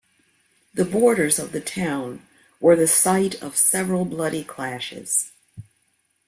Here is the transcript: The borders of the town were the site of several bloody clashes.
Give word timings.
The 0.73 0.83
borders 0.83 1.37
of 1.37 1.51
the 1.51 1.61
town 1.61 2.25
were 2.59 2.75
the 2.75 2.87
site 2.87 3.35
of 3.39 3.55
several 3.55 4.03
bloody 4.03 4.43
clashes. 4.43 5.31